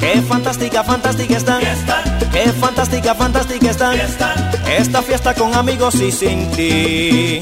Qué 0.00 0.22
fantástica, 0.22 0.84
fantástica 0.84 1.36
están. 1.36 1.60
Qué 2.32 2.52
fantástica, 2.52 3.14
fantástica 3.14 3.70
están. 3.70 3.98
esta 4.68 5.02
fiesta 5.02 5.34
con 5.34 5.54
amigos 5.54 5.94
y 5.96 6.12
sin 6.12 6.50
ti. 6.52 7.40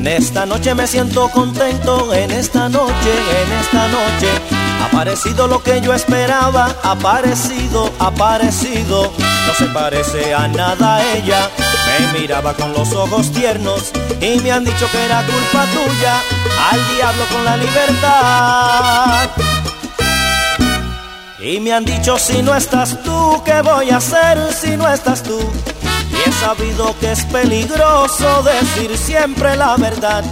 En 0.00 0.06
esta 0.06 0.46
noche 0.46 0.74
me 0.74 0.86
siento 0.86 1.28
contento, 1.28 2.14
en 2.14 2.30
esta 2.30 2.68
noche, 2.70 3.12
en 3.42 3.52
esta 3.60 3.88
noche. 3.88 4.59
Ha 4.80 4.86
aparecido 4.86 5.46
lo 5.46 5.62
que 5.62 5.80
yo 5.80 5.94
esperaba, 5.94 6.74
aparecido, 6.82 7.92
aparecido. 7.98 9.12
No 9.46 9.54
se 9.54 9.66
parece 9.66 10.34
a 10.34 10.48
nada 10.48 11.02
ella. 11.14 11.50
Me 11.86 12.20
miraba 12.20 12.54
con 12.54 12.72
los 12.72 12.92
ojos 12.92 13.30
tiernos 13.32 13.90
y 14.20 14.40
me 14.40 14.52
han 14.52 14.64
dicho 14.64 14.90
que 14.90 15.04
era 15.04 15.22
culpa 15.24 15.66
tuya. 15.66 16.20
Al 16.70 16.96
diablo 16.96 17.24
con 17.32 17.44
la 17.44 17.56
libertad. 17.56 19.30
Y 21.42 21.58
me 21.58 21.72
han 21.72 21.86
dicho 21.86 22.18
si 22.18 22.42
no 22.42 22.54
estás 22.54 23.02
tú, 23.02 23.42
¿qué 23.44 23.62
voy 23.62 23.88
a 23.90 23.96
hacer 23.96 24.52
si 24.52 24.76
no 24.76 24.86
estás 24.92 25.22
tú? 25.22 25.38
Y 26.12 26.28
he 26.28 26.32
sabido 26.32 26.94
que 27.00 27.12
es 27.12 27.24
peligroso 27.24 28.42
decir 28.42 28.96
siempre 28.98 29.56
la 29.56 29.76
verdad. 29.76 30.22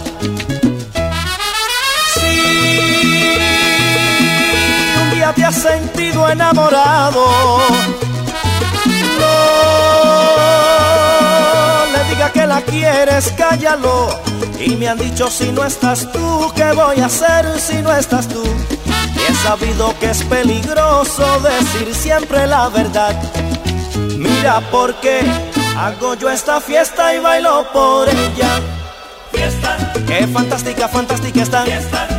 Te 5.33 5.45
has 5.45 5.55
sentido 5.55 6.29
enamorado, 6.29 7.25
no 9.19 9.27
le 11.93 12.03
diga 12.09 12.31
que 12.31 12.47
la 12.47 12.61
quieres, 12.61 13.33
cállalo. 13.37 14.09
Y 14.59 14.75
me 14.75 14.89
han 14.89 14.97
dicho 14.97 15.29
si 15.29 15.51
no 15.51 15.63
estás 15.63 16.11
tú, 16.11 16.51
¿qué 16.55 16.71
voy 16.73 16.99
a 16.99 17.05
hacer 17.05 17.59
si 17.59 17.81
no 17.81 17.95
estás 17.95 18.27
tú? 18.27 18.43
Y 19.15 19.31
he 19.31 19.35
sabido 19.35 19.97
que 19.99 20.09
es 20.09 20.23
peligroso 20.23 21.39
decir 21.39 21.95
siempre 21.95 22.45
la 22.47 22.67
verdad. 22.69 23.15
Mira 24.17 24.59
por 24.71 24.95
qué 24.95 25.21
hago 25.77 26.15
yo 26.15 26.29
esta 26.29 26.59
fiesta 26.59 27.13
y 27.13 27.19
bailo 27.19 27.65
por 27.71 28.09
ella. 28.09 28.59
Fiesta. 29.31 29.77
Qué 30.07 30.27
fantástica, 30.27 30.87
fantástica 30.87 31.41
está. 31.41 31.63
Fiesta. 31.63 32.18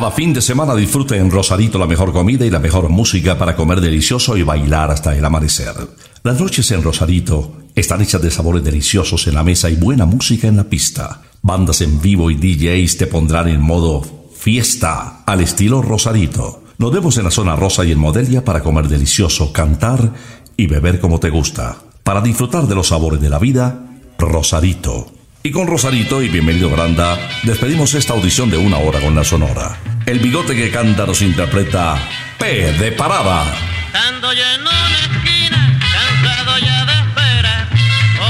Cada 0.00 0.12
fin 0.12 0.32
de 0.32 0.40
semana 0.40 0.74
disfrute 0.74 1.18
en 1.18 1.30
Rosarito 1.30 1.78
la 1.78 1.86
mejor 1.86 2.10
comida 2.10 2.46
y 2.46 2.50
la 2.50 2.58
mejor 2.58 2.88
música 2.88 3.36
para 3.36 3.54
comer 3.54 3.82
delicioso 3.82 4.34
y 4.34 4.42
bailar 4.42 4.90
hasta 4.90 5.14
el 5.14 5.22
amanecer. 5.22 5.74
Las 6.22 6.40
noches 6.40 6.70
en 6.70 6.82
Rosarito 6.82 7.58
están 7.74 8.00
hechas 8.00 8.22
de 8.22 8.30
sabores 8.30 8.64
deliciosos 8.64 9.26
en 9.26 9.34
la 9.34 9.42
mesa 9.42 9.68
y 9.68 9.76
buena 9.76 10.06
música 10.06 10.48
en 10.48 10.56
la 10.56 10.64
pista. 10.64 11.20
Bandas 11.42 11.82
en 11.82 12.00
vivo 12.00 12.30
y 12.30 12.36
DJs 12.36 12.96
te 12.96 13.08
pondrán 13.08 13.48
en 13.48 13.60
modo 13.60 14.02
fiesta 14.34 15.22
al 15.26 15.42
estilo 15.42 15.82
Rosarito. 15.82 16.62
Nos 16.78 16.92
vemos 16.92 17.18
en 17.18 17.24
la 17.24 17.30
zona 17.30 17.54
rosa 17.54 17.84
y 17.84 17.92
en 17.92 17.98
Modelia 17.98 18.42
para 18.42 18.62
comer 18.62 18.88
delicioso, 18.88 19.52
cantar 19.52 20.14
y 20.56 20.66
beber 20.66 20.98
como 20.98 21.20
te 21.20 21.28
gusta. 21.28 21.76
Para 22.04 22.22
disfrutar 22.22 22.66
de 22.66 22.74
los 22.74 22.88
sabores 22.88 23.20
de 23.20 23.28
la 23.28 23.38
vida, 23.38 23.84
Rosarito. 24.18 25.12
Y 25.42 25.50
con 25.50 25.66
Rosarito 25.66 26.22
y 26.22 26.28
bienvenido 26.28 26.70
Granda, 26.70 27.18
despedimos 27.44 27.92
esta 27.92 28.14
audición 28.14 28.48
de 28.48 28.56
una 28.56 28.78
hora 28.78 29.00
con 29.00 29.14
la 29.14 29.24
Sonora. 29.24 29.89
El 30.06 30.18
bigote 30.18 30.56
que 30.56 30.70
canta 30.70 31.06
nos 31.06 31.22
interpreta 31.22 31.96
P 32.38 32.72
de 32.72 32.92
Parada. 32.92 33.44
Estando 33.86 34.32
yo 34.32 34.42
en 34.54 34.60
una 34.60 34.98
esquina, 35.00 35.78
cansado 35.92 36.58
ya 36.58 36.84
de 36.86 36.92
esperar, 36.92 37.68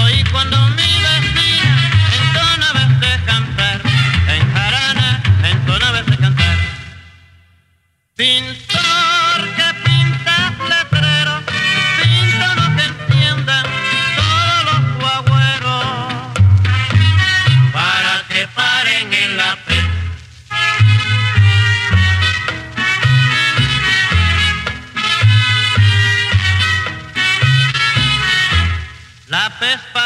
oí 0.05 0.25
cuando 0.31 0.59
mi 0.71 0.83
vecina 0.83 1.91
entona 2.19 2.73
vez 2.73 3.01
de 3.01 3.25
cantar, 3.25 3.81
en 4.29 4.53
jarana 4.53 5.23
entona 5.51 5.91
vez 5.93 6.07
de 6.07 6.17
cantar. 6.17 6.59
Pintor 8.17 8.70
La 29.71 30.00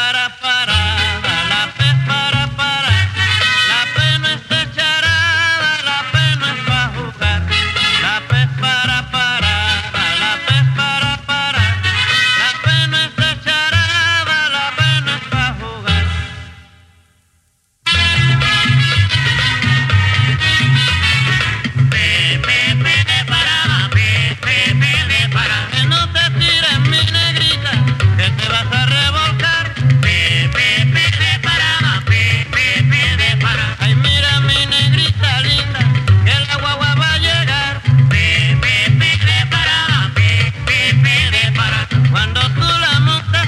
prepara 41.55 41.87
cuando 42.11 42.41
tú 42.51 42.61
la 42.61 42.99
montas 42.99 43.47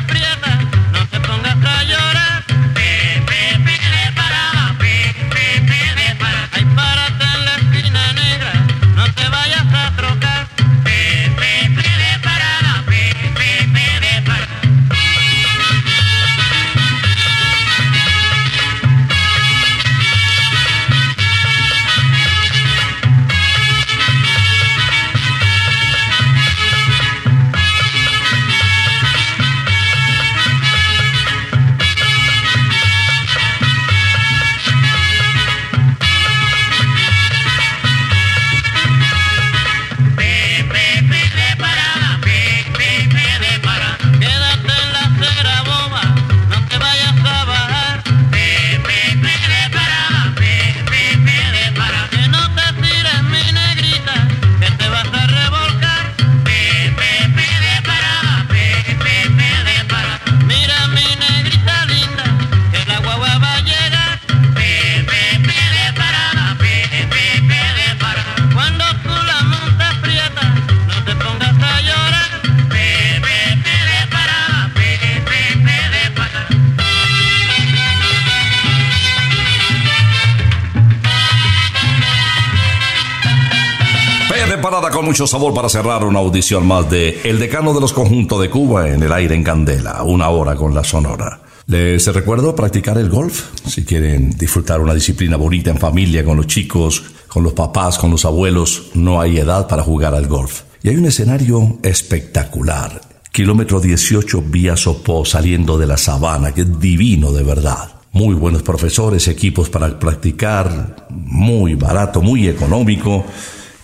mucho 85.17 85.25
sabor 85.25 85.51
para 85.51 85.67
cerrar 85.67 86.03
una 86.03 86.19
audición 86.19 86.67
más 86.67 86.87
de 86.91 87.21
El 87.23 87.39
Decano 87.39 87.73
de 87.73 87.81
los 87.81 87.91
Conjuntos 87.91 88.39
de 88.39 88.51
Cuba 88.51 88.87
en 88.87 89.01
el 89.01 89.11
aire 89.11 89.33
en 89.33 89.43
Candela, 89.43 90.03
una 90.03 90.29
hora 90.29 90.55
con 90.55 90.75
la 90.75 90.83
Sonora. 90.83 91.39
Les 91.65 92.05
recuerdo 92.13 92.55
practicar 92.55 92.99
el 92.99 93.09
golf, 93.09 93.45
si 93.65 93.83
quieren 93.83 94.29
disfrutar 94.37 94.79
una 94.79 94.93
disciplina 94.93 95.35
bonita 95.35 95.71
en 95.71 95.79
familia, 95.79 96.23
con 96.23 96.37
los 96.37 96.45
chicos, 96.45 97.03
con 97.27 97.41
los 97.41 97.53
papás, 97.53 97.97
con 97.97 98.11
los 98.11 98.25
abuelos, 98.25 98.91
no 98.93 99.19
hay 99.19 99.39
edad 99.39 99.67
para 99.67 99.81
jugar 99.81 100.13
al 100.13 100.27
golf. 100.27 100.61
Y 100.83 100.89
hay 100.89 100.97
un 100.97 101.05
escenario 101.05 101.79
espectacular, 101.81 103.01
kilómetro 103.31 103.79
18 103.79 104.43
vía 104.45 104.77
Sopó 104.77 105.25
saliendo 105.25 105.79
de 105.79 105.87
la 105.87 105.97
sabana, 105.97 106.53
que 106.53 106.61
es 106.61 106.79
divino 106.79 107.31
de 107.31 107.41
verdad. 107.41 107.89
Muy 108.11 108.35
buenos 108.35 108.61
profesores, 108.61 109.27
equipos 109.27 109.67
para 109.67 109.97
practicar, 109.97 111.07
muy 111.09 111.73
barato, 111.73 112.21
muy 112.21 112.47
económico 112.47 113.25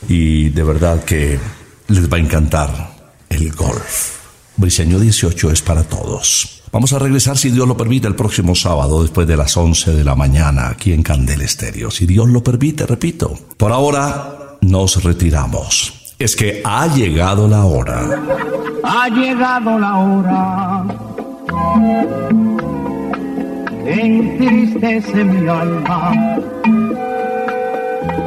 y 0.08 0.50
de 0.50 0.64
verdad 0.64 1.04
que 1.04 1.40
les 1.88 2.12
va 2.12 2.18
a 2.18 2.20
encantar 2.20 2.96
el 3.30 3.52
golf. 3.54 4.20
Briseño 4.58 5.00
18 5.00 5.52
es 5.52 5.62
para 5.62 5.84
todos. 5.84 6.62
Vamos 6.72 6.94
a 6.94 7.00
regresar, 7.00 7.38
si 7.38 7.50
Dios 7.50 7.68
lo 7.68 7.78
permite, 7.78 8.08
el 8.08 8.16
próximo 8.16 8.56
sábado 8.56 9.02
después 9.02 9.28
de 9.28 9.38
las 9.38 9.56
11 9.56 9.94
de 9.94 10.04
la 10.04 10.16
mañana 10.16 10.70
aquí 10.70 10.92
en 10.94 11.04
Candel 11.04 11.42
Estéreo. 11.42 11.92
Si 11.92 12.06
Dios 12.06 12.30
lo 12.30 12.44
permite, 12.44 12.86
repito. 12.86 13.38
Por 13.58 13.72
ahora 13.72 14.58
nos 14.62 15.04
retiramos. 15.04 16.16
Es 16.18 16.36
que 16.36 16.62
ha 16.64 16.88
llegado 16.88 17.48
la 17.48 17.66
hora. 17.66 18.24
Ha 18.84 19.10
llegado 19.10 19.80
la 19.80 19.98
hora 19.98 20.86
entristece 23.86 25.24
mi 25.24 25.48
alma. 25.48 26.12